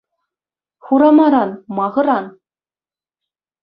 [0.85, 2.25] Хурамаран ма хӑран?